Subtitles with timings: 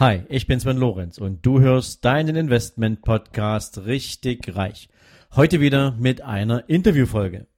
[0.00, 4.88] Hi, ich bin Sven Lorenz und du hörst deinen Investment Podcast richtig reich.
[5.34, 7.48] Heute wieder mit einer Interviewfolge.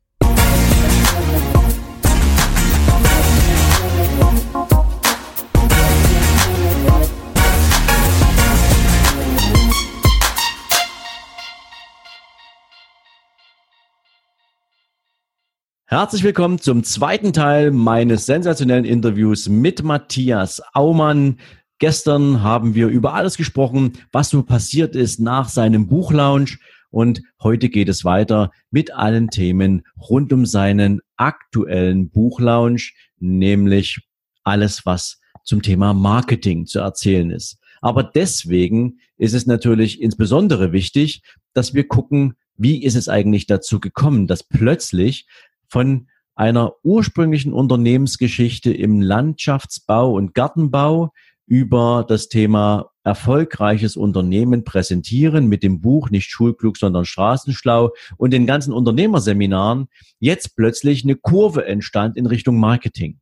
[15.85, 21.39] Herzlich willkommen zum zweiten Teil meines sensationellen Interviews mit Matthias Aumann.
[21.81, 26.59] Gestern haben wir über alles gesprochen, was so passiert ist nach seinem Buchlaunch.
[26.91, 34.01] Und heute geht es weiter mit allen Themen rund um seinen aktuellen Buchlaunch, nämlich
[34.45, 37.57] alles, was zum Thema Marketing zu erzählen ist.
[37.81, 41.23] Aber deswegen ist es natürlich insbesondere wichtig,
[41.55, 45.27] dass wir gucken, wie ist es eigentlich dazu gekommen, dass plötzlich
[45.67, 51.13] von einer ursprünglichen Unternehmensgeschichte im Landschaftsbau und Gartenbau
[51.51, 58.47] über das Thema erfolgreiches Unternehmen präsentieren mit dem Buch nicht schulklug, sondern straßenschlau und den
[58.47, 59.89] ganzen Unternehmerseminaren
[60.21, 63.19] jetzt plötzlich eine Kurve entstand in Richtung Marketing.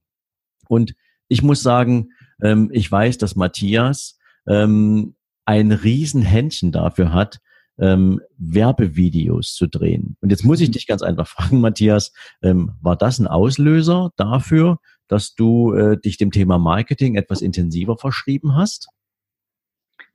[0.68, 0.94] Und
[1.28, 2.10] ich muss sagen,
[2.42, 5.14] ähm, ich weiß, dass Matthias ähm,
[5.46, 7.38] ein Riesenhändchen dafür hat,
[7.78, 10.18] ähm, Werbevideos zu drehen.
[10.20, 15.34] Und jetzt muss ich dich ganz einfach fragen, Matthias, war das ein Auslöser dafür, dass
[15.34, 18.88] du äh, dich dem Thema Marketing etwas intensiver verschrieben hast?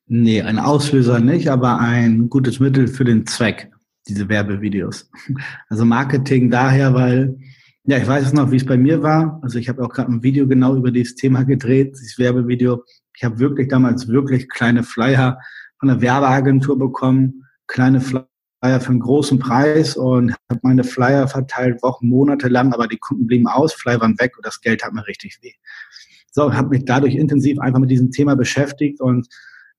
[0.06, 3.72] Nee, ein Auslöser nicht, aber ein gutes Mittel für den Zweck,
[4.08, 5.10] diese Werbevideos.
[5.70, 7.38] Also Marketing daher, weil,
[7.86, 9.40] ja, ich weiß es noch, wie es bei mir war.
[9.42, 12.84] Also ich habe auch gerade ein Video genau über dieses Thema gedreht, dieses Werbevideo.
[13.16, 15.40] Ich habe wirklich damals wirklich kleine Flyer
[15.80, 18.28] von der Werbeagentur bekommen, kleine Flyer
[18.64, 22.98] Flyer für einen großen Preis und habe meine Flyer verteilt, Wochen, Monate lang, aber die
[22.98, 25.52] Kunden blieben aus, Flyer waren weg und das Geld hat mir richtig weh.
[26.32, 29.28] So, habe mich dadurch intensiv einfach mit diesem Thema beschäftigt und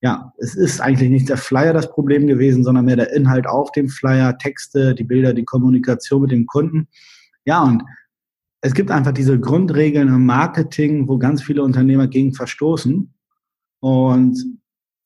[0.01, 3.71] ja, es ist eigentlich nicht der Flyer das Problem gewesen, sondern mehr der Inhalt auf
[3.71, 6.87] dem Flyer, Texte, die Bilder, die Kommunikation mit dem Kunden.
[7.43, 7.81] Ja, und
[8.61, 13.11] es gibt einfach diese Grundregeln im Marketing, wo ganz viele Unternehmer gegen verstoßen.
[13.79, 14.45] Und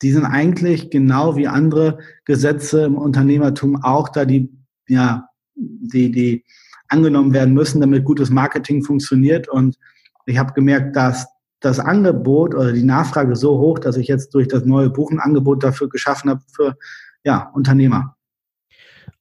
[0.01, 4.49] die sind eigentlich genau wie andere Gesetze im Unternehmertum auch da, die,
[4.87, 6.45] ja, die, die
[6.87, 9.47] angenommen werden müssen, damit gutes Marketing funktioniert.
[9.47, 9.77] Und
[10.25, 11.27] ich habe gemerkt, dass
[11.59, 15.19] das Angebot oder die Nachfrage so hoch, dass ich jetzt durch das neue Buch ein
[15.19, 16.77] Angebot dafür geschaffen habe für
[17.23, 18.15] ja, Unternehmer.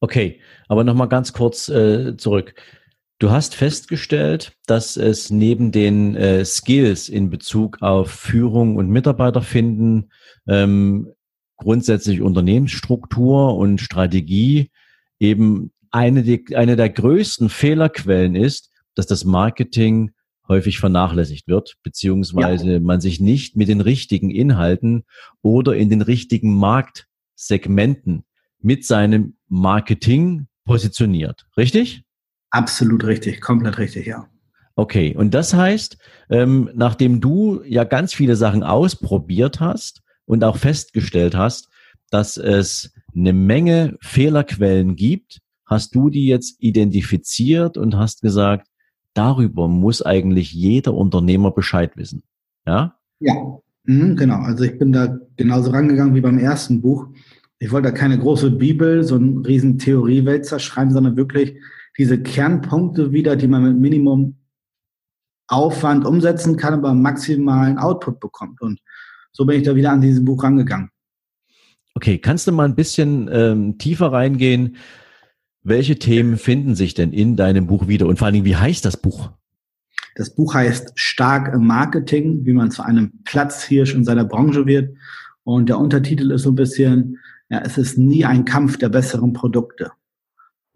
[0.00, 2.54] Okay, aber nochmal ganz kurz äh, zurück.
[3.20, 10.12] Du hast festgestellt, dass es neben den äh, Skills in Bezug auf Führung und Mitarbeiterfinden,
[10.46, 11.12] ähm,
[11.56, 14.70] grundsätzlich Unternehmensstruktur und Strategie
[15.18, 20.12] eben eine, die, eine der größten Fehlerquellen ist, dass das Marketing
[20.46, 22.80] häufig vernachlässigt wird, beziehungsweise ja.
[22.80, 25.04] man sich nicht mit den richtigen Inhalten
[25.42, 28.24] oder in den richtigen Marktsegmenten
[28.60, 31.46] mit seinem Marketing positioniert.
[31.56, 32.04] Richtig?
[32.50, 34.26] Absolut richtig, komplett richtig, ja.
[34.74, 35.98] Okay, und das heißt,
[36.30, 41.68] ähm, nachdem du ja ganz viele Sachen ausprobiert hast und auch festgestellt hast,
[42.10, 48.68] dass es eine Menge Fehlerquellen gibt, hast du die jetzt identifiziert und hast gesagt,
[49.14, 52.22] darüber muss eigentlich jeder Unternehmer Bescheid wissen.
[52.66, 52.96] Ja?
[53.20, 53.34] Ja,
[53.84, 54.38] mhm, genau.
[54.38, 57.08] Also ich bin da genauso rangegangen wie beim ersten Buch.
[57.58, 61.56] Ich wollte da keine große Bibel, so ein riesen Theoriewälzer schreiben, sondern wirklich
[61.98, 64.36] diese Kernpunkte wieder, die man mit Minimum
[65.48, 68.60] Aufwand umsetzen kann, aber maximalen Output bekommt.
[68.60, 68.80] Und
[69.32, 70.90] so bin ich da wieder an dieses Buch rangegangen.
[71.94, 74.76] Okay, kannst du mal ein bisschen ähm, tiefer reingehen?
[75.62, 78.06] Welche Themen finden sich denn in deinem Buch wieder?
[78.06, 79.30] Und vor allen Dingen, wie heißt das Buch?
[80.14, 84.96] Das Buch heißt Stark im Marketing, wie man zu einem Platzhirsch in seiner Branche wird.
[85.44, 89.32] Und der Untertitel ist so ein bisschen, ja, es ist nie ein Kampf der besseren
[89.32, 89.92] Produkte.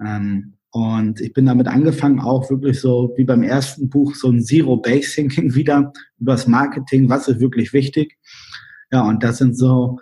[0.00, 4.42] Ähm, und ich bin damit angefangen, auch wirklich so wie beim ersten Buch, so ein
[4.42, 8.18] Zero-Base-Thinking wieder über das Marketing, was ist wirklich wichtig.
[8.90, 9.98] Ja, und das sind so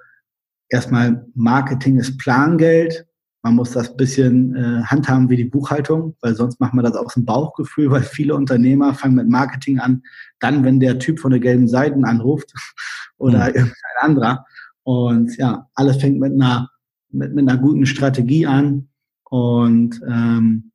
[0.69, 3.05] erstmal Marketing ist Plangeld.
[3.43, 7.15] Man muss das bisschen äh, handhaben wie die Buchhaltung, weil sonst macht man das aus
[7.15, 10.03] dem Bauchgefühl, weil viele Unternehmer fangen mit Marketing an,
[10.39, 12.53] dann, wenn der Typ von der gelben Seiten anruft
[13.19, 13.55] oder mhm.
[13.55, 14.47] irgendein anderer.
[14.85, 16.71] Und ja, alles fängt mit einer,
[17.11, 18.90] mit, mit einer guten Strategie an,
[19.31, 20.73] und ähm,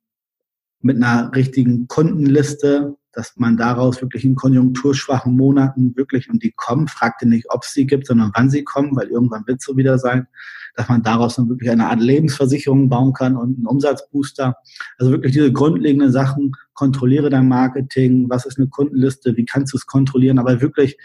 [0.80, 6.88] mit einer richtigen Kundenliste, dass man daraus wirklich in konjunkturschwachen Monaten wirklich, und die kommen,
[6.88, 9.76] fragte nicht, ob es sie gibt, sondern wann sie kommen, weil irgendwann wird es so
[9.76, 10.26] wieder sein,
[10.74, 14.56] dass man daraus dann wirklich eine Art Lebensversicherung bauen kann und einen Umsatzbooster.
[14.98, 19.78] Also wirklich diese grundlegenden Sachen, kontrolliere dein Marketing, was ist eine Kundenliste, wie kannst du
[19.78, 20.98] es kontrollieren, aber wirklich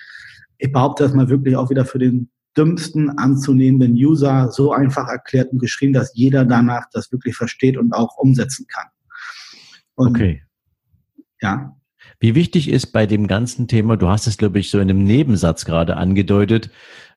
[0.62, 5.51] ich behaupte das mal wirklich auch wieder für den dümmsten anzunehmenden User so einfach erklärt
[5.51, 8.88] und geschrieben, dass jeder danach das wirklich versteht und auch umsetzen kann.
[9.95, 10.44] Und, okay.
[11.42, 11.75] Ja.
[12.19, 15.03] Wie wichtig ist bei dem ganzen Thema, du hast es, glaube ich, so in einem
[15.03, 16.69] Nebensatz gerade angedeutet,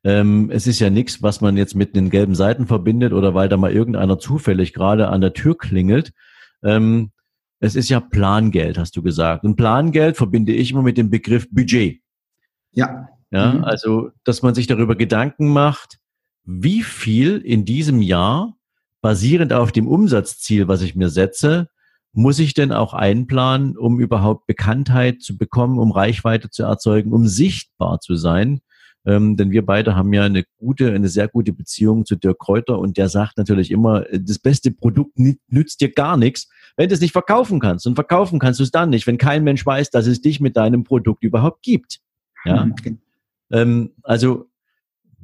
[0.04, 3.48] ähm, es ist ja nichts, was man jetzt mit den gelben Seiten verbindet oder weil
[3.48, 6.12] da mal irgendeiner zufällig gerade an der Tür klingelt.
[6.62, 7.10] Ähm,
[7.60, 9.44] es ist ja Plangeld, hast du gesagt.
[9.44, 12.02] Und Plangeld verbinde ich immer mit dem Begriff Budget.
[12.72, 13.08] Ja.
[13.34, 13.64] Ja, mhm.
[13.64, 15.98] also, dass man sich darüber Gedanken macht,
[16.44, 18.56] wie viel in diesem Jahr
[19.02, 21.69] basierend auf dem Umsatzziel, was ich mir setze,
[22.12, 27.26] muss ich denn auch einplanen, um überhaupt Bekanntheit zu bekommen, um Reichweite zu erzeugen, um
[27.26, 28.60] sichtbar zu sein?
[29.04, 32.78] Ähm, denn wir beide haben ja eine gute, eine sehr gute Beziehung zu Dirk Kräuter
[32.78, 37.00] und der sagt natürlich immer, das beste Produkt nützt dir gar nichts, wenn du es
[37.00, 37.84] nicht verkaufen kannst.
[37.86, 40.56] Und verkaufen kannst du es dann nicht, wenn kein Mensch weiß, dass es dich mit
[40.56, 41.98] deinem Produkt überhaupt gibt.
[42.44, 42.66] Ja.
[42.66, 43.00] Mhm.
[43.55, 44.51] Ähm, also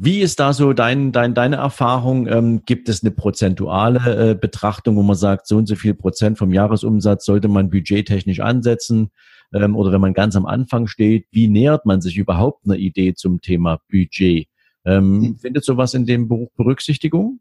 [0.03, 2.27] wie ist da so dein, dein, deine Erfahrung?
[2.27, 6.39] Ähm, gibt es eine prozentuale äh, Betrachtung, wo man sagt, so und so viel Prozent
[6.39, 9.11] vom Jahresumsatz sollte man budgettechnisch ansetzen?
[9.53, 13.13] Ähm, oder wenn man ganz am Anfang steht, wie nähert man sich überhaupt einer Idee
[13.13, 14.49] zum Thema Budget?
[14.87, 15.39] Ähm, hm.
[15.39, 17.41] findet sowas in dem Buch Berücksichtigung?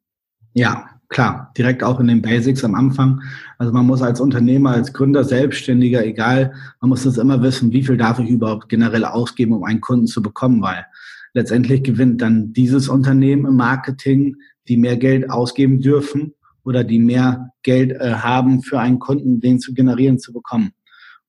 [0.53, 3.21] Ja, klar, direkt auch in den Basics am Anfang.
[3.57, 7.83] Also man muss als Unternehmer, als Gründer, Selbstständiger, egal, man muss das immer wissen, wie
[7.83, 10.85] viel darf ich überhaupt generell ausgeben, um einen Kunden zu bekommen, weil
[11.33, 14.35] letztendlich gewinnt dann dieses Unternehmen im Marketing,
[14.67, 16.33] die mehr Geld ausgeben dürfen
[16.63, 20.71] oder die mehr Geld äh, haben für einen Kunden, den zu generieren, zu bekommen.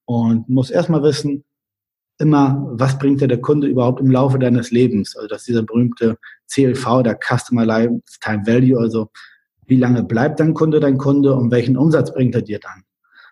[0.04, 1.44] Und muss erstmal wissen,
[2.18, 5.16] immer, was bringt dir der Kunde überhaupt im Laufe deines Lebens?
[5.16, 6.18] Also das ist dieser berühmte
[6.48, 9.10] CLV, der Customer Lifetime Value, also
[9.70, 12.82] wie lange bleibt dein Kunde dein Kunde und welchen Umsatz bringt er dir dann?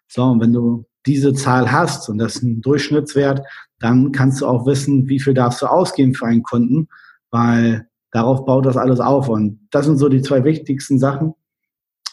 [0.06, 3.46] So, und wenn du diese Zahl hast und das ist ein Durchschnittswert,
[3.78, 6.88] dann kannst du auch wissen, wie viel darfst du ausgeben für einen Kunden,
[7.30, 9.28] weil darauf baut das alles auf.
[9.28, 11.34] Und das sind so die zwei wichtigsten Sachen.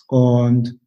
[0.07, 0.79] Und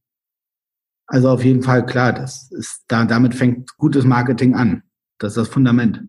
[1.06, 4.82] also auf jeden Fall klar, das ist da, damit fängt gutes Marketing an.
[5.18, 6.04] Das ist das Fundament.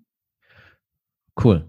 [1.41, 1.69] Cool.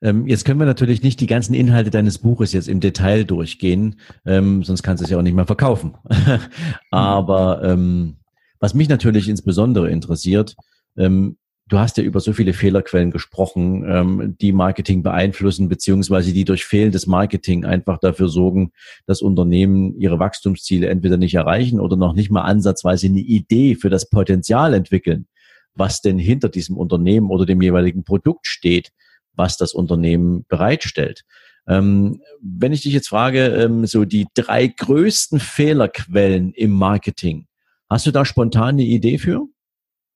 [0.00, 4.00] Ähm, jetzt können wir natürlich nicht die ganzen Inhalte deines Buches jetzt im Detail durchgehen,
[4.24, 5.94] ähm, sonst kannst du es ja auch nicht mehr verkaufen.
[6.90, 8.16] Aber ähm,
[8.60, 10.54] was mich natürlich insbesondere interessiert,
[10.96, 11.36] ähm,
[11.68, 16.64] du hast ja über so viele Fehlerquellen gesprochen, ähm, die Marketing beeinflussen, beziehungsweise die durch
[16.64, 18.72] fehlendes Marketing einfach dafür sorgen,
[19.06, 23.90] dass Unternehmen ihre Wachstumsziele entweder nicht erreichen oder noch nicht mal ansatzweise eine Idee für
[23.90, 25.26] das Potenzial entwickeln,
[25.74, 28.90] was denn hinter diesem Unternehmen oder dem jeweiligen Produkt steht,
[29.38, 31.24] was das Unternehmen bereitstellt.
[31.66, 37.48] Ähm, wenn ich dich jetzt frage, ähm, so die drei größten Fehlerquellen im Marketing,
[37.90, 39.46] Hast du da spontan eine Idee für?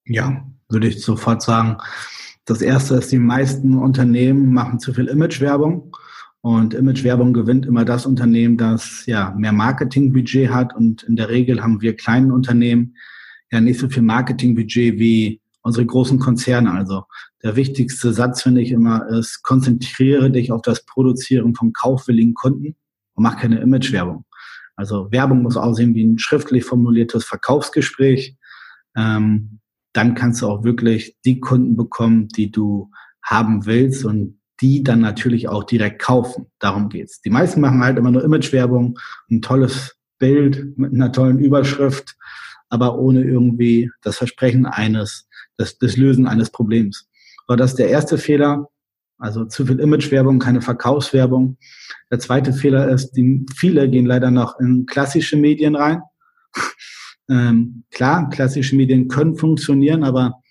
[0.04, 1.78] Ja, würde ich sofort sagen.
[2.44, 5.96] Das erste ist, die meisten Unternehmen machen zu viel Imagewerbung.
[6.42, 10.76] Und Imagewerbung gewinnt immer das Unternehmen, das ja mehr Marketingbudget hat.
[10.76, 12.96] Und in der Regel haben wir kleinen Unternehmen
[13.50, 16.72] ja nicht so viel Marketingbudget wie unsere großen Konzerne.
[16.72, 17.04] Also
[17.42, 22.76] der wichtigste Satz finde ich immer ist, konzentriere dich auf das Produzieren von kaufwilligen Kunden
[23.14, 24.24] und mach keine Imagewerbung.
[24.76, 28.36] Also Werbung muss aussehen wie ein schriftlich formuliertes Verkaufsgespräch.
[28.96, 29.60] Ähm,
[29.92, 32.90] dann kannst du auch wirklich die Kunden bekommen, die du
[33.22, 36.46] haben willst und die dann natürlich auch direkt kaufen.
[36.58, 37.20] Darum geht's.
[37.20, 38.98] Die meisten machen halt immer nur Imagewerbung,
[39.30, 42.16] ein tolles Bild mit einer tollen Überschrift,
[42.68, 45.26] aber ohne irgendwie das Versprechen eines,
[45.56, 47.08] das, das Lösen eines Problems.
[47.46, 48.68] Aber das der erste Fehler.
[49.18, 51.56] Also zu viel Imagewerbung, keine Verkaufswerbung.
[52.10, 56.02] Der zweite Fehler ist, die, viele gehen leider noch in klassische Medien rein.
[57.30, 60.42] ähm, klar, klassische Medien können funktionieren, aber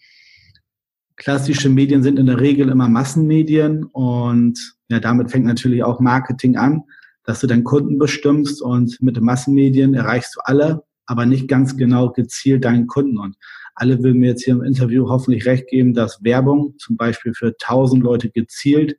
[1.18, 4.58] klassische Medien sind in der Regel immer Massenmedien und
[4.90, 6.84] ja, damit fängt natürlich auch Marketing an,
[7.24, 11.78] dass du deinen Kunden bestimmst und mit den Massenmedien erreichst du alle, aber nicht ganz
[11.78, 13.20] genau gezielt deinen Kunden.
[13.20, 13.36] Und
[13.82, 17.48] alle will mir jetzt hier im Interview hoffentlich recht geben, dass Werbung zum Beispiel für
[17.48, 18.96] 1000 Leute gezielt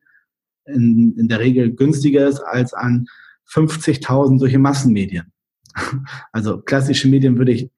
[0.64, 3.06] in, in der Regel günstiger ist als an
[3.48, 5.32] 50.000 solche Massenmedien.
[6.32, 7.70] Also klassische Medien würde ich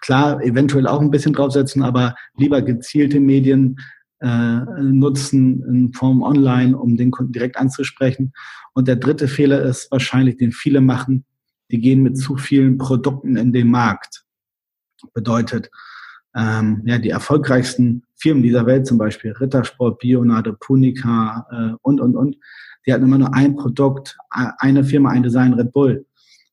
[0.00, 3.76] klar eventuell auch ein bisschen draufsetzen, aber lieber gezielte Medien
[4.18, 8.32] äh, nutzen in Form online, um den Kunden direkt anzusprechen.
[8.74, 11.24] Und der dritte Fehler ist wahrscheinlich, den viele machen,
[11.70, 14.24] die gehen mit zu vielen Produkten in den Markt.
[15.14, 15.70] Bedeutet,
[16.36, 22.16] ähm, ja, die erfolgreichsten Firmen dieser Welt, zum Beispiel Rittersport, Bionade, Punica äh, und, und,
[22.16, 22.36] und,
[22.86, 26.06] die hatten immer nur ein Produkt, eine Firma, ein Design, Red Bull.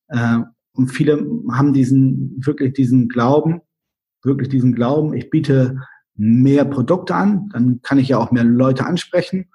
[0.09, 0.39] Äh,
[0.73, 3.61] und viele haben diesen, wirklich diesen Glauben,
[4.23, 5.77] wirklich diesen Glauben, ich biete
[6.15, 9.49] mehr Produkte an, dann kann ich ja auch mehr Leute ansprechen,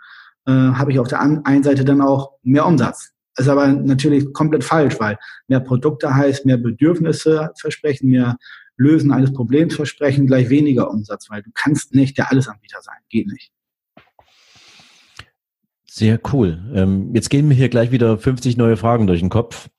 [0.47, 3.13] äh, habe ich auf der einen Seite dann auch mehr Umsatz.
[3.37, 5.19] Ist aber natürlich komplett falsch, weil
[5.49, 8.37] mehr Produkte heißt mehr Bedürfnisse versprechen, mehr
[8.83, 12.97] Lösen eines Problems versprechen, gleich weniger Umsatz, weil du kannst nicht der Allesanbieter sein.
[13.09, 13.51] Geht nicht.
[15.85, 16.71] Sehr cool.
[16.75, 19.69] Ähm, jetzt gehen mir hier gleich wieder 50 neue Fragen durch den Kopf.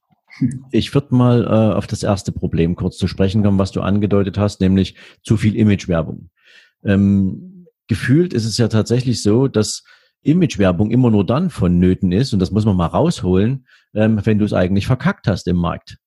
[0.71, 4.39] Ich würde mal äh, auf das erste Problem kurz zu sprechen kommen, was du angedeutet
[4.39, 6.31] hast, nämlich zu viel Imagewerbung.
[6.83, 9.83] Ähm, gefühlt ist es ja tatsächlich so, dass
[10.23, 14.45] Imagewerbung immer nur dann vonnöten ist, und das muss man mal rausholen, ähm, wenn du
[14.45, 15.97] es eigentlich verkackt hast im Markt.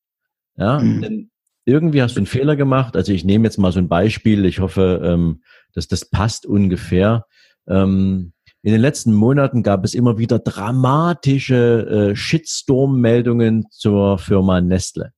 [0.56, 1.02] Ja, mhm.
[1.02, 1.30] denn
[1.66, 2.96] irgendwie hast du einen Fehler gemacht.
[2.96, 4.46] Also ich nehme jetzt mal so ein Beispiel.
[4.46, 5.42] Ich hoffe, ähm,
[5.74, 7.26] dass das passt ungefähr.
[7.68, 8.32] Ähm,
[8.62, 15.12] in den letzten Monaten gab es immer wieder dramatische äh, Shitstorm-Meldungen zur Firma Nestle.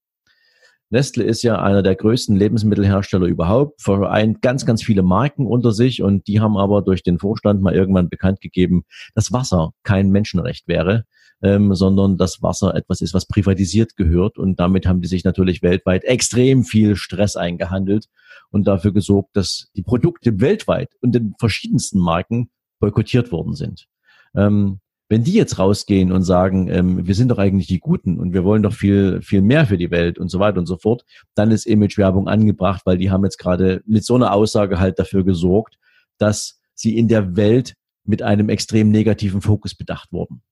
[0.90, 6.02] Nestle ist ja einer der größten Lebensmittelhersteller überhaupt, vereint ganz, ganz viele Marken unter sich
[6.02, 10.66] und die haben aber durch den Vorstand mal irgendwann bekannt gegeben, dass Wasser kein Menschenrecht
[10.66, 11.04] wäre,
[11.42, 15.62] ähm, sondern dass Wasser etwas ist, was privatisiert gehört und damit haben die sich natürlich
[15.62, 18.06] weltweit extrem viel Stress eingehandelt
[18.50, 23.86] und dafür gesorgt, dass die Produkte weltweit und in verschiedensten Marken boykottiert worden sind.
[24.34, 28.34] Ähm, wenn die jetzt rausgehen und sagen, ähm, wir sind doch eigentlich die Guten und
[28.34, 31.04] wir wollen doch viel, viel mehr für die Welt und so weiter und so fort,
[31.34, 35.24] dann ist Imagewerbung angebracht, weil die haben jetzt gerade mit so einer Aussage halt dafür
[35.24, 35.78] gesorgt,
[36.18, 37.74] dass sie in der Welt
[38.04, 40.42] mit einem extrem negativen Fokus bedacht wurden.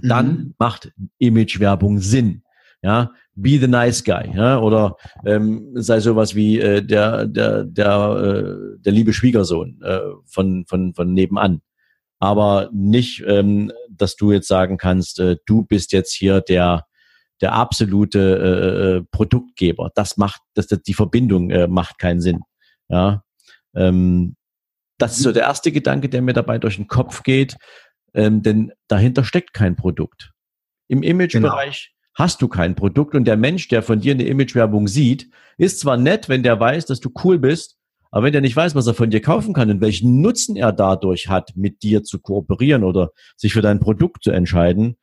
[0.00, 0.54] Dann mhm.
[0.58, 2.42] macht Imagewerbung Sinn.
[2.80, 8.76] Ja, be the nice guy, ja, oder ähm, sei sowas wie äh, der der der
[8.76, 11.60] äh, der liebe Schwiegersohn äh, von von von nebenan
[12.18, 16.84] aber nicht, ähm, dass du jetzt sagen kannst, äh, du bist jetzt hier der
[17.40, 19.90] der absolute äh, äh, Produktgeber.
[19.94, 22.40] Das macht, das, das die Verbindung äh, macht keinen Sinn.
[22.88, 23.22] Ja,
[23.74, 24.34] ähm,
[24.98, 27.56] das ist so der erste Gedanke, der mir dabei durch den Kopf geht,
[28.14, 30.32] ähm, denn dahinter steckt kein Produkt.
[30.88, 32.24] Im Imagebereich genau.
[32.24, 35.96] hast du kein Produkt und der Mensch, der von dir eine Imagewerbung sieht, ist zwar
[35.96, 37.77] nett, wenn der weiß, dass du cool bist,
[38.10, 40.72] aber wenn der nicht weiß, was er von dir kaufen kann und welchen Nutzen er
[40.72, 44.96] dadurch hat, mit dir zu kooperieren oder sich für dein Produkt zu entscheiden,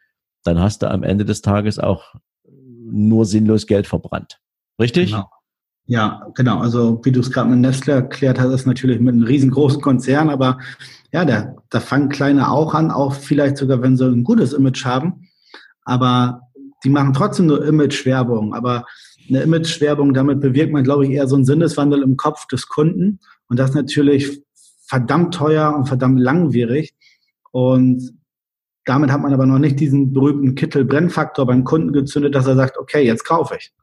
[0.43, 2.15] dann hast du am Ende des Tages auch
[2.47, 4.39] nur sinnlos Geld verbrannt.
[4.79, 5.11] Richtig?
[5.11, 5.29] Genau.
[5.87, 6.59] Ja, genau.
[6.59, 10.29] Also wie du es gerade mit Nestle erklärt hast, ist natürlich mit einem riesengroßen Konzern,
[10.29, 10.57] aber
[11.11, 14.83] ja, da, da fangen Kleine auch an, auch vielleicht sogar, wenn sie ein gutes Image
[14.83, 15.29] haben.
[15.83, 16.41] Aber
[16.83, 18.53] die machen trotzdem nur Image-Werbung.
[18.53, 18.85] Aber
[19.29, 23.19] eine Image-Werbung, damit bewirkt man, glaube ich, eher so einen Sinneswandel im Kopf des Kunden.
[23.47, 24.41] Und das natürlich
[24.87, 26.93] verdammt teuer und verdammt langwierig.
[27.51, 28.13] Und
[28.85, 32.77] damit hat man aber noch nicht diesen berühmten Kittel-Brennfaktor beim Kunden gezündet, dass er sagt,
[32.77, 33.73] okay, jetzt kaufe ich.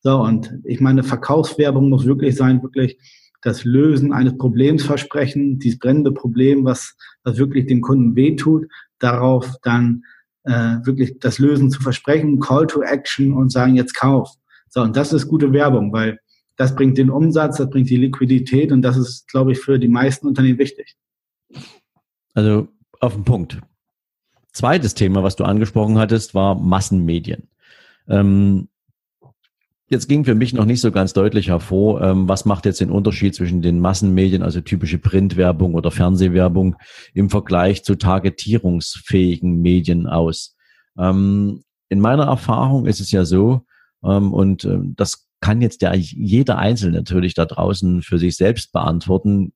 [0.00, 2.98] So, und ich meine, Verkaufswerbung muss wirklich sein, wirklich
[3.42, 8.66] das Lösen eines Problems versprechen, dieses brennende Problem, was, was wirklich dem Kunden wehtut,
[8.98, 10.04] darauf dann
[10.44, 14.34] äh, wirklich das Lösen zu versprechen, Call to Action und sagen, jetzt kauf.
[14.68, 16.18] So, und das ist gute Werbung, weil
[16.56, 19.88] das bringt den Umsatz, das bringt die Liquidität und das ist, glaube ich, für die
[19.88, 20.96] meisten Unternehmen wichtig.
[22.34, 22.68] Also
[23.00, 23.60] auf den Punkt.
[24.52, 27.48] Zweites Thema, was du angesprochen hattest, war Massenmedien.
[28.08, 28.68] Ähm,
[29.88, 32.90] jetzt ging für mich noch nicht so ganz deutlich hervor, ähm, was macht jetzt den
[32.90, 36.76] Unterschied zwischen den Massenmedien, also typische Printwerbung oder Fernsehwerbung,
[37.14, 40.56] im Vergleich zu targetierungsfähigen Medien aus.
[40.98, 43.62] Ähm, in meiner Erfahrung ist es ja so,
[44.32, 49.52] und ähm, das kann jetzt der, jeder Einzelne natürlich da draußen für sich selbst beantworten,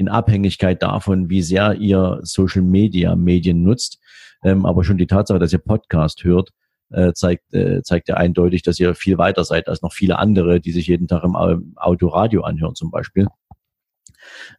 [0.00, 3.98] in Abhängigkeit davon, wie sehr ihr Social Media Medien nutzt.
[4.42, 6.50] Ähm, aber schon die Tatsache, dass ihr Podcast hört,
[6.90, 10.60] äh, zeigt, äh, zeigt ja eindeutig, dass ihr viel weiter seid als noch viele andere,
[10.60, 11.36] die sich jeden Tag im
[11.76, 13.26] Autoradio anhören zum Beispiel.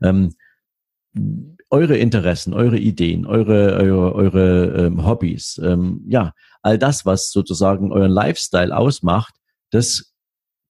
[0.02, 0.36] Ähm,
[1.72, 7.92] eure Interessen, eure Ideen, eure, eure, eure ähm, Hobbys, ähm, ja, all das, was sozusagen
[7.92, 9.34] euren Lifestyle ausmacht,
[9.72, 10.13] das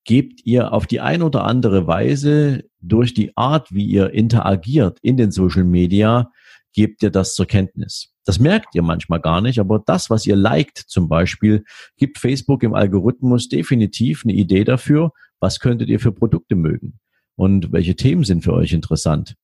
[0.06, 5.18] gebt ihr auf die ein oder andere Weise durch die Art, wie ihr interagiert in
[5.18, 6.32] den Social Media,
[6.74, 8.14] gebt ihr das zur Kenntnis.
[8.24, 11.64] Das merkt ihr manchmal gar nicht, aber das, was ihr liked zum Beispiel,
[11.98, 17.00] gibt Facebook im Algorithmus definitiv eine Idee dafür, was könntet ihr für Produkte mögen
[17.36, 19.36] und welche Themen sind für euch interessant.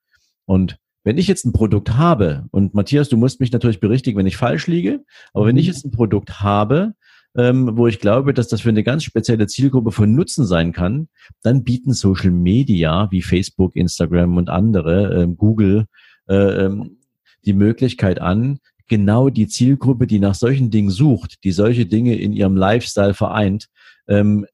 [0.45, 4.27] Und wenn ich jetzt ein Produkt habe, und Matthias, du musst mich natürlich berichtigen, wenn
[4.27, 5.71] ich falsch liege, aber wenn ich mhm.
[5.71, 6.95] jetzt ein Produkt habe,
[7.37, 11.07] ähm, wo ich glaube, dass das für eine ganz spezielle Zielgruppe von Nutzen sein kann,
[11.43, 15.85] dann bieten Social Media wie Facebook, Instagram und andere, ähm, Google,
[16.27, 16.97] äh, ähm,
[17.45, 18.59] die Möglichkeit an,
[18.89, 23.67] genau die Zielgruppe, die nach solchen Dingen sucht, die solche Dinge in ihrem Lifestyle vereint,
[24.09, 24.45] ähm,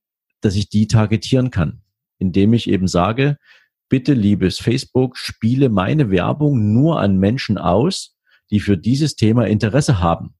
[0.41, 1.81] dass ich die targetieren kann,
[2.19, 3.37] indem ich eben sage,
[3.93, 8.17] bitte, liebes Facebook, spiele meine Werbung nur an Menschen aus,
[8.49, 10.33] die für dieses Thema Interesse haben.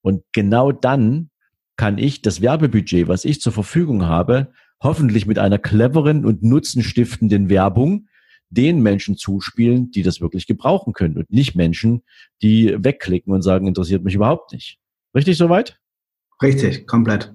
[0.00, 1.28] Und genau dann
[1.76, 7.50] kann ich das Werbebudget, was ich zur Verfügung habe, hoffentlich mit einer cleveren und nutzenstiftenden
[7.50, 8.08] Werbung
[8.48, 12.02] den Menschen zuspielen, die das wirklich gebrauchen können und nicht Menschen,
[12.40, 14.78] die wegklicken und sagen, interessiert mich überhaupt nicht.
[15.14, 15.78] Richtig soweit?
[16.42, 17.30] Richtig, komplett.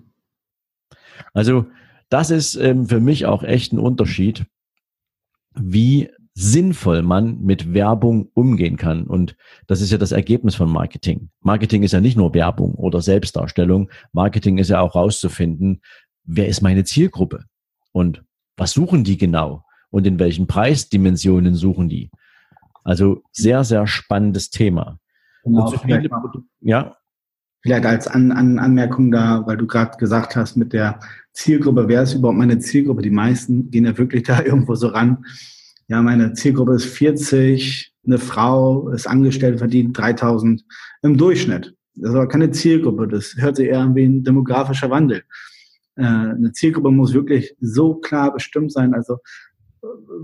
[1.36, 1.68] Also
[2.10, 4.48] das ist ähm, für mich auch echt ein Unterschied,
[5.58, 9.08] wie sinnvoll man mit Werbung umgehen kann.
[9.08, 11.30] Und das ist ja das Ergebnis von Marketing.
[11.40, 13.90] Marketing ist ja nicht nur Werbung oder Selbstdarstellung.
[14.12, 15.82] Marketing ist ja auch rauszufinden,
[16.26, 17.46] wer ist meine Zielgruppe
[17.94, 18.24] und
[18.58, 22.12] was suchen die genau und in welchen Preisdimensionen suchen die.
[22.84, 25.00] Also sehr, sehr spannendes Thema.
[25.44, 25.78] Genau, so
[26.62, 26.96] ja.
[27.66, 31.00] Vielleicht als An An Anmerkung da, weil du gerade gesagt hast mit der
[31.34, 33.02] Zielgruppe, wer ist überhaupt meine Zielgruppe?
[33.02, 35.26] Die meisten gehen ja wirklich da irgendwo so ran
[35.88, 40.64] ja, meine Zielgruppe ist 40, eine Frau ist angestellt, verdient 3000
[41.04, 41.76] im Durchschnitt.
[41.96, 45.24] Das ist aber keine Zielgruppe, das hört sich eher an wie ein demografischer Wandel.
[45.96, 49.20] Äh, eine Zielgruppe muss wirklich so klar bestimmt sein, also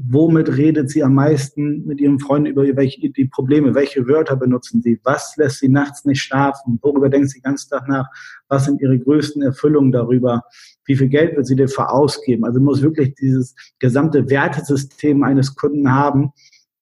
[0.04, 3.76] womit redet sie am meisten mit ihren Freunden über welche, die Probleme?
[3.76, 5.00] Welche Wörter benutzen sie?
[5.04, 6.80] Was lässt sie nachts nicht schlafen?
[6.82, 8.08] Worüber denkt sie den ganzen Tag nach?
[8.48, 10.44] Was sind ihre größten Erfüllungen darüber?
[10.86, 12.46] Wie viel Geld wird sie dafür ausgeben?
[12.46, 16.32] Also muss wirklich dieses gesamte Wertesystem eines Kunden haben.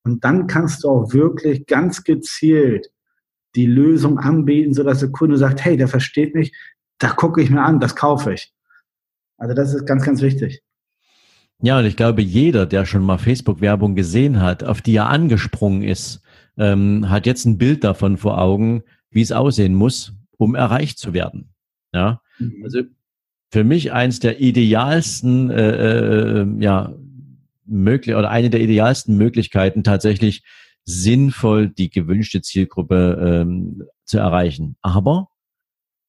[0.04, 2.90] Und dann kannst du auch wirklich ganz gezielt
[3.54, 6.52] die Lösung anbieten, sodass der Kunde sagt, hey, der versteht mich,
[6.98, 8.52] da gucke ich mir an, das kaufe ich.
[9.38, 10.62] Also das ist ganz, ganz wichtig.
[11.62, 15.82] Ja, und ich glaube, jeder, der schon mal Facebook-Werbung gesehen hat, auf die er angesprungen
[15.82, 16.22] ist,
[16.56, 21.12] ähm, hat jetzt ein Bild davon vor Augen, wie es aussehen muss, um erreicht zu
[21.12, 21.50] werden.
[21.92, 22.62] Ja, mhm.
[22.64, 22.82] also
[23.50, 26.94] für mich eins der idealsten, äh, äh, ja,
[27.66, 30.42] möglich oder eine der idealsten Möglichkeiten tatsächlich
[30.84, 34.76] sinnvoll die gewünschte Zielgruppe ähm, zu erreichen.
[34.82, 35.28] Aber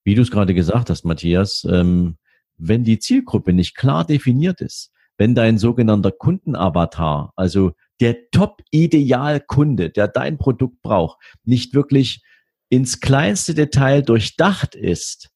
[0.03, 2.17] wie du es gerade gesagt hast, Matthias, ähm,
[2.57, 10.07] wenn die Zielgruppe nicht klar definiert ist, wenn dein sogenannter Kundenavatar, also der Top-Ideal-Kunde, der
[10.07, 12.23] dein Produkt braucht, nicht wirklich
[12.69, 15.29] ins kleinste Detail durchdacht ist,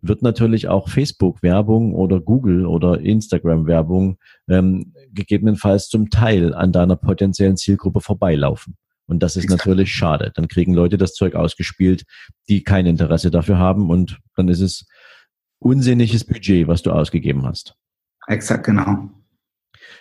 [0.00, 4.18] wird natürlich auch Facebook-Werbung oder Google oder Instagram-Werbung
[4.48, 8.76] ähm, gegebenenfalls zum Teil an deiner potenziellen Zielgruppe vorbeilaufen.
[9.06, 10.30] Und das ist natürlich schade.
[10.34, 12.04] Dann kriegen Leute das Zeug ausgespielt,
[12.48, 14.86] die kein Interesse dafür haben und dann ist es
[15.58, 17.74] unsinniges Budget, was du ausgegeben hast.
[18.28, 19.10] Exakt, genau.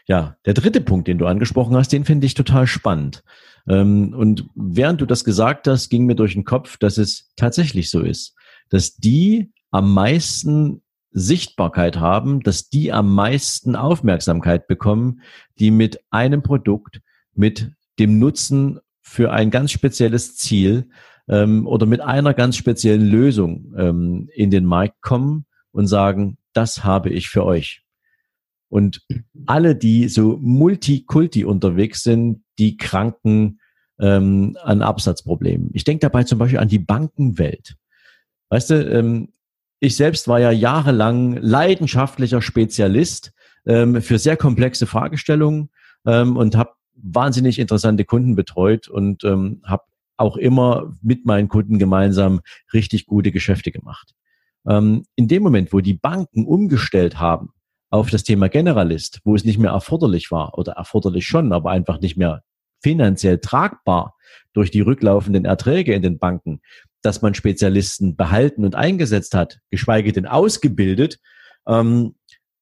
[0.05, 3.23] Ja, der dritte Punkt, den du angesprochen hast, den finde ich total spannend.
[3.67, 7.89] Ähm, und während du das gesagt hast, ging mir durch den Kopf, dass es tatsächlich
[7.89, 8.35] so ist,
[8.69, 15.21] dass die am meisten Sichtbarkeit haben, dass die am meisten Aufmerksamkeit bekommen,
[15.59, 17.01] die mit einem Produkt,
[17.33, 20.89] mit dem Nutzen für ein ganz spezielles Ziel
[21.27, 26.83] ähm, oder mit einer ganz speziellen Lösung ähm, in den Markt kommen und sagen, das
[26.83, 27.86] habe ich für euch.
[28.69, 29.01] Und
[29.45, 33.59] alle, die so Multikulti unterwegs sind, die kranken
[33.99, 35.69] ähm, an Absatzproblemen.
[35.73, 37.75] Ich denke dabei zum Beispiel an die Bankenwelt.
[38.49, 39.29] Weißt du, ähm,
[39.79, 43.31] ich selbst war ja jahrelang leidenschaftlicher Spezialist
[43.65, 45.69] ähm, für sehr komplexe Fragestellungen
[46.05, 49.83] ähm, und habe wahnsinnig interessante Kunden betreut und ähm, habe
[50.17, 52.41] auch immer mit meinen Kunden gemeinsam
[52.73, 54.15] richtig gute Geschäfte gemacht.
[54.67, 57.51] Ähm, in dem Moment, wo die Banken umgestellt haben
[57.97, 61.99] auf das Thema Generalist, wo es nicht mehr erforderlich war oder erforderlich schon, aber einfach
[61.99, 62.43] nicht mehr
[62.81, 64.15] finanziell tragbar
[64.53, 66.61] durch die rücklaufenden Erträge in den Banken,
[67.01, 71.19] dass man Spezialisten behalten und eingesetzt hat, geschweige denn ausgebildet,
[71.67, 72.15] ähm,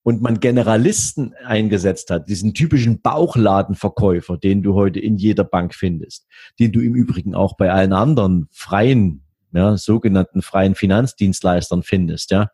[0.04, 6.28] und man Generalisten eingesetzt hat, diesen typischen Bauchladenverkäufer, den du heute in jeder Bank findest,
[6.60, 12.50] den du im Übrigen auch bei allen anderen freien, ja, sogenannten freien Finanzdienstleistern findest, ja,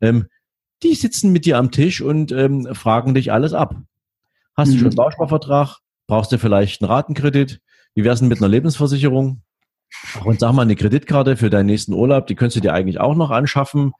[0.00, 0.26] ähm,
[0.82, 3.76] die sitzen mit dir am Tisch und ähm, fragen dich alles ab.
[4.56, 4.72] Hast mhm.
[4.72, 5.78] du schon einen Bausparvertrag?
[6.06, 7.60] Brauchst du vielleicht einen Ratenkredit?
[7.94, 9.42] Wie wär's denn mit einer Lebensversicherung?
[10.24, 13.14] Und sag mal, eine Kreditkarte für deinen nächsten Urlaub, die könntest du dir eigentlich auch
[13.14, 13.92] noch anschaffen.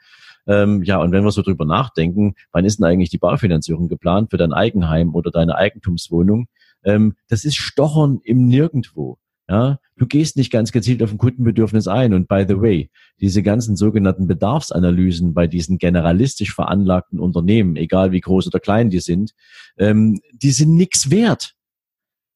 [0.46, 4.30] Ähm, ja, und wenn wir so drüber nachdenken, wann ist denn eigentlich die Baufinanzierung geplant
[4.30, 6.48] für dein Eigenheim oder deine Eigentumswohnung?
[6.84, 9.18] Ähm, das ist Stochern im Nirgendwo.
[9.48, 12.14] Ja, du gehst nicht ganz gezielt auf ein Kundenbedürfnis ein.
[12.14, 18.20] Und by the way, diese ganzen sogenannten Bedarfsanalysen bei diesen generalistisch veranlagten Unternehmen, egal wie
[18.20, 19.34] groß oder klein die sind,
[19.78, 21.54] ähm, die sind nix wert.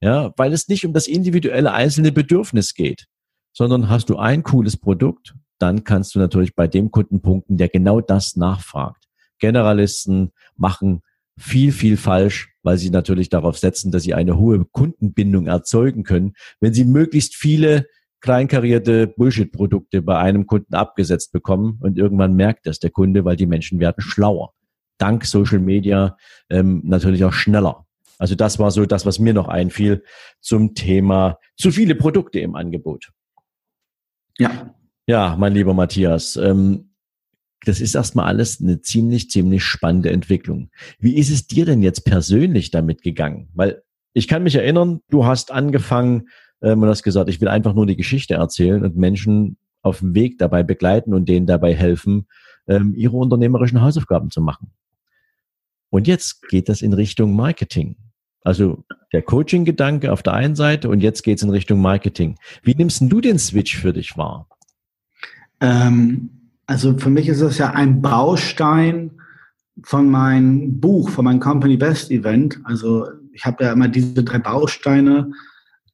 [0.00, 3.06] Ja, weil es nicht um das individuelle einzelne Bedürfnis geht,
[3.52, 7.68] sondern hast du ein cooles Produkt, dann kannst du natürlich bei dem Kunden punkten, der
[7.68, 9.04] genau das nachfragt.
[9.40, 11.02] Generalisten machen
[11.40, 16.34] viel, viel falsch, weil sie natürlich darauf setzen, dass sie eine hohe Kundenbindung erzeugen können,
[16.60, 17.86] wenn sie möglichst viele
[18.20, 23.46] kleinkarierte Bullshit-Produkte bei einem Kunden abgesetzt bekommen und irgendwann merkt das der Kunde, weil die
[23.46, 24.52] Menschen werden schlauer.
[24.98, 26.18] Dank Social Media
[26.50, 27.86] ähm, natürlich auch schneller.
[28.18, 30.04] Also das war so das, was mir noch einfiel
[30.40, 33.10] zum Thema zu viele Produkte im Angebot.
[34.36, 34.74] Ja.
[35.06, 36.89] Ja, mein lieber Matthias, ähm,
[37.64, 40.70] das ist erstmal alles eine ziemlich, ziemlich spannende Entwicklung.
[40.98, 43.48] Wie ist es dir denn jetzt persönlich damit gegangen?
[43.54, 46.28] Weil ich kann mich erinnern, du hast angefangen
[46.62, 50.14] ähm, und hast gesagt, ich will einfach nur die Geschichte erzählen und Menschen auf dem
[50.14, 52.26] Weg dabei begleiten und denen dabei helfen,
[52.66, 54.72] ähm, ihre unternehmerischen Hausaufgaben zu machen.
[55.90, 57.96] Und jetzt geht das in Richtung Marketing.
[58.42, 62.36] Also der Coaching-Gedanke auf der einen Seite und jetzt geht es in Richtung Marketing.
[62.62, 64.48] Wie nimmst du den Switch für dich wahr?
[65.60, 66.39] Ähm,
[66.70, 69.10] also für mich ist das ja ein Baustein
[69.82, 72.60] von meinem Buch, von meinem Company Best Event.
[72.62, 75.32] Also ich habe ja immer diese drei Bausteine.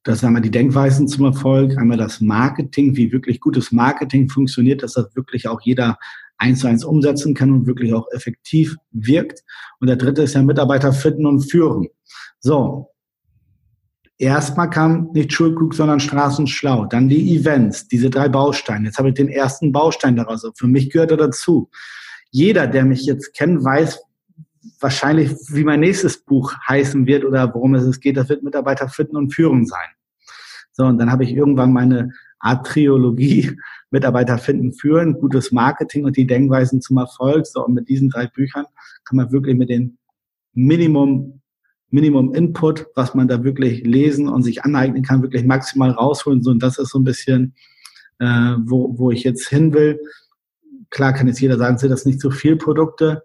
[0.03, 4.83] Das ist einmal die Denkweisen zum Erfolg, einmal das Marketing, wie wirklich gutes Marketing funktioniert,
[4.83, 5.97] dass das wirklich auch jeder
[6.37, 9.45] eins zu eins umsetzen kann und wirklich auch effektiv wirkt.
[9.81, 11.89] Und der dritte ist ja Mitarbeiter finden und führen.
[12.39, 12.91] So.
[14.19, 16.87] Erstmal kam nicht Schulklug, sondern Straßenschlau.
[16.87, 18.87] Dann die Events, diese drei Bausteine.
[18.87, 20.43] Jetzt habe ich den ersten Baustein daraus.
[20.45, 21.69] Also für mich gehört er dazu.
[22.31, 24.01] Jeder, der mich jetzt kennt, weiß
[24.81, 28.17] wahrscheinlich, wie mein nächstes Buch heißen wird oder worum es geht.
[28.17, 29.89] Das wird Mitarbeiter finden und führen sein.
[30.73, 33.53] So, und dann habe ich irgendwann meine Art Triologie
[33.91, 37.47] Mitarbeiter finden, führen, gutes Marketing und die Denkweisen zum Erfolg.
[37.47, 38.65] So, und mit diesen drei Büchern
[39.05, 39.99] kann man wirklich mit den
[40.53, 41.41] Minimum
[41.91, 46.43] Minimum Input, was man da wirklich lesen und sich aneignen kann, wirklich maximal rausholen.
[46.43, 47.55] So, und das ist so ein bisschen,
[48.19, 50.01] äh, wo, wo ich jetzt hin will.
[50.91, 53.25] Klar kann jetzt jeder sagen, sind das nicht zu viel Produkte?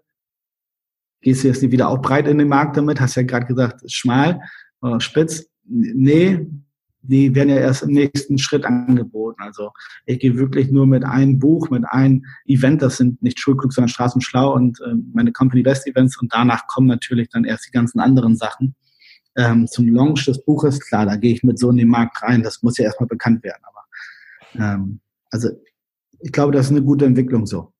[1.20, 3.00] Gehst du jetzt nicht wieder auch breit in den Markt damit?
[3.00, 4.40] Hast ja gerade gesagt, schmal
[4.80, 5.46] oder spitz.
[5.64, 6.46] Nee,
[7.02, 9.42] die werden ja erst im nächsten Schritt angeboten.
[9.42, 9.70] Also
[10.06, 13.88] ich gehe wirklich nur mit einem Buch, mit einem Event, das sind nicht Schulklug, sondern
[13.88, 18.00] Straßenschlau und äh, meine Company Best Events und danach kommen natürlich dann erst die ganzen
[18.00, 18.74] anderen Sachen.
[19.36, 22.42] Ähm, zum Launch des Buches, klar, da gehe ich mit so in den Markt rein,
[22.42, 23.62] das muss ja erstmal bekannt werden.
[23.64, 25.48] Aber ähm, also
[26.20, 27.72] ich glaube, das ist eine gute Entwicklung so.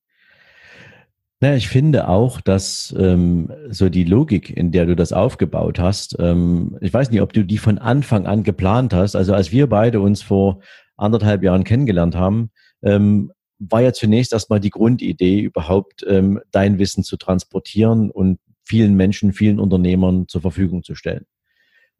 [1.42, 6.14] Naja, ich finde auch, dass ähm, so die Logik, in der du das aufgebaut hast,
[6.20, 9.16] ähm, ich weiß nicht, ob du die von Anfang an geplant hast.
[9.16, 10.60] Also als wir beide uns vor
[10.96, 12.52] anderthalb Jahren kennengelernt haben,
[12.84, 18.94] ähm, war ja zunächst erstmal die Grundidee, überhaupt ähm, dein Wissen zu transportieren und vielen
[18.94, 21.26] Menschen, vielen Unternehmern zur Verfügung zu stellen.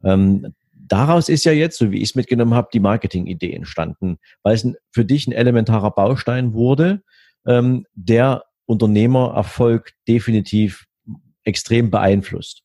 [0.05, 4.55] Ähm, daraus ist ja jetzt, so wie ich es mitgenommen habe, die Marketing-Idee entstanden, weil
[4.55, 7.03] es für dich ein elementarer Baustein wurde,
[7.45, 10.85] ähm, der Unternehmererfolg definitiv
[11.43, 12.63] extrem beeinflusst.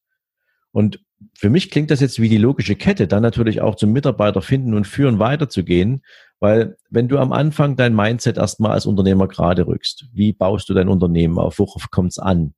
[0.70, 1.00] Und
[1.34, 4.74] für mich klingt das jetzt wie die logische Kette, dann natürlich auch zum Mitarbeiter finden
[4.74, 6.02] und führen weiterzugehen,
[6.38, 10.74] weil wenn du am Anfang dein Mindset erstmal als Unternehmer gerade rückst, wie baust du
[10.74, 12.54] dein Unternehmen auf, worauf kommt es an,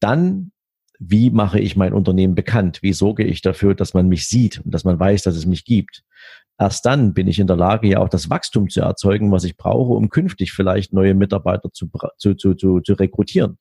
[0.00, 0.52] dann
[0.98, 4.72] wie mache ich mein Unternehmen bekannt, wie sorge ich dafür, dass man mich sieht und
[4.72, 6.04] dass man weiß, dass es mich gibt,
[6.58, 9.56] Erst dann bin ich in der Lage, ja auch das Wachstum zu erzeugen, was ich
[9.56, 13.58] brauche, um künftig vielleicht neue Mitarbeiter zu, zu, zu, zu, zu rekrutieren.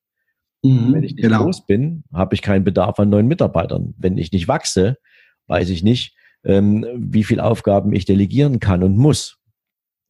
[0.63, 1.43] Mhm, Wenn ich nicht genau.
[1.43, 3.95] groß bin, habe ich keinen Bedarf an neuen Mitarbeitern.
[3.97, 4.97] Wenn ich nicht wachse,
[5.47, 9.39] weiß ich nicht, ähm, wie viel Aufgaben ich delegieren kann und muss.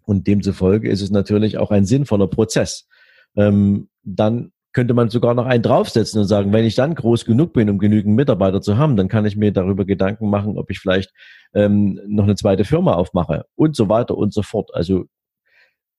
[0.03, 2.89] Und demzufolge ist es natürlich auch ein sinnvoller Prozess.
[3.37, 7.53] Ähm, dann könnte man sogar noch einen draufsetzen und sagen, wenn ich dann groß genug
[7.53, 10.79] bin, um genügend Mitarbeiter zu haben, dann kann ich mir darüber Gedanken machen, ob ich
[10.79, 11.11] vielleicht
[11.53, 14.71] ähm, noch eine zweite Firma aufmache und so weiter und so fort.
[14.73, 15.05] Also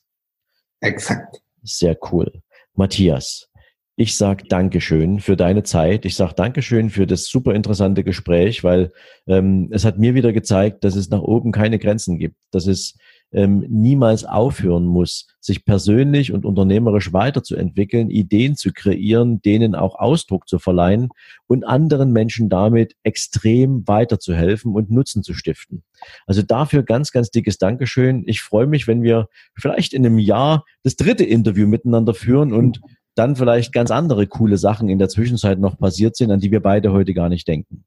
[0.81, 1.43] Exakt.
[1.63, 2.43] Sehr cool.
[2.75, 3.49] Matthias,
[3.97, 6.05] ich sag Dankeschön für deine Zeit.
[6.07, 8.91] Ich sag Dankeschön für das super interessante Gespräch, weil
[9.27, 12.97] ähm, es hat mir wieder gezeigt, dass es nach oben keine Grenzen gibt, dass es
[13.33, 20.49] ähm, niemals aufhören muss, sich persönlich und unternehmerisch weiterzuentwickeln, Ideen zu kreieren, denen auch Ausdruck
[20.49, 21.09] zu verleihen
[21.47, 25.83] und anderen Menschen damit extrem weiterzuhelfen und Nutzen zu stiften.
[26.27, 28.25] Also dafür ganz, ganz dickes Dankeschön.
[28.27, 32.81] Ich freue mich, wenn wir vielleicht in einem Jahr das dritte Interview miteinander führen und
[33.15, 36.61] dann vielleicht ganz andere coole Sachen in der Zwischenzeit noch passiert sind, an die wir
[36.61, 37.85] beide heute gar nicht denken.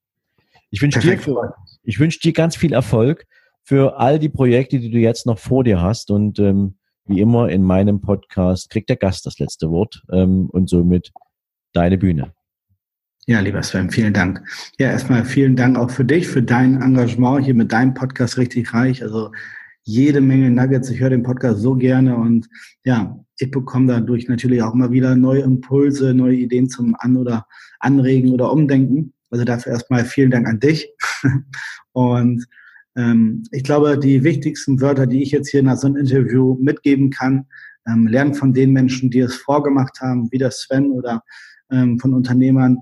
[0.69, 1.19] Ich wünsche dir,
[1.83, 3.25] ich wünsche dir ganz viel Erfolg
[3.63, 6.11] für all die Projekte, die du jetzt noch vor dir hast.
[6.11, 10.69] Und ähm, wie immer in meinem Podcast kriegt der Gast das letzte Wort ähm, und
[10.69, 11.11] somit
[11.73, 12.33] deine Bühne.
[13.27, 14.41] Ja, lieber Sven, vielen Dank.
[14.77, 18.71] Ja, erstmal vielen Dank auch für dich, für dein Engagement hier mit deinem Podcast richtig
[18.73, 19.01] reich.
[19.01, 19.31] Also
[19.85, 20.89] jede Menge Nuggets.
[20.89, 22.47] Ich höre den Podcast so gerne und
[22.83, 27.45] ja, ich bekomme dadurch natürlich auch immer wieder neue Impulse, neue Ideen zum An- oder
[27.79, 29.13] Anregen oder Umdenken.
[29.29, 30.89] Also dafür erstmal vielen Dank an dich.
[31.93, 32.45] und
[32.95, 37.11] ähm, ich glaube, die wichtigsten Wörter, die ich jetzt hier nach so einem Interview mitgeben
[37.11, 37.45] kann,
[37.87, 41.23] ähm, lernen von den Menschen, die es vorgemacht haben, wie der Sven oder
[41.71, 42.77] ähm, von Unternehmern,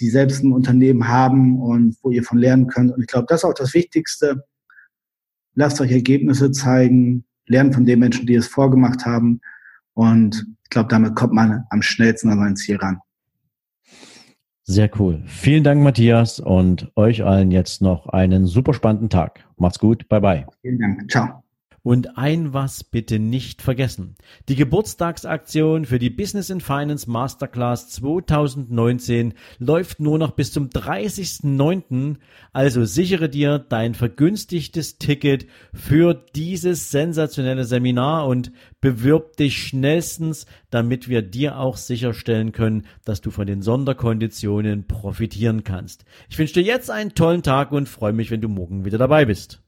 [0.00, 2.92] die selbst ein Unternehmen haben und wo ihr von lernen könnt.
[2.92, 4.44] Und ich glaube, das ist auch das Wichtigste.
[5.56, 9.40] Lasst euch Ergebnisse zeigen, lernen von den Menschen, die es vorgemacht haben.
[9.94, 13.00] Und ich glaube, damit kommt man am schnellsten an sein Ziel ran.
[14.62, 15.22] Sehr cool.
[15.26, 19.44] Vielen Dank, Matthias, und euch allen jetzt noch einen super spannenden Tag.
[19.56, 20.08] Macht's gut.
[20.08, 20.46] Bye bye.
[20.60, 21.10] Vielen Dank.
[21.10, 21.45] Ciao.
[21.86, 24.16] Und ein was bitte nicht vergessen.
[24.48, 32.16] Die Geburtstagsaktion für die Business in Finance Masterclass 2019 läuft nur noch bis zum 30.09.
[32.52, 41.08] Also sichere dir dein vergünstigtes Ticket für dieses sensationelle Seminar und bewirb dich schnellstens, damit
[41.08, 46.04] wir dir auch sicherstellen können, dass du von den Sonderkonditionen profitieren kannst.
[46.28, 49.24] Ich wünsche dir jetzt einen tollen Tag und freue mich, wenn du morgen wieder dabei
[49.24, 49.62] bist.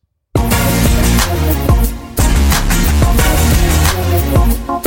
[4.31, 4.78] Thank.